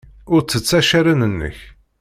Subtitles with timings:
[0.33, 1.57] Ur ttett accaren-nnek.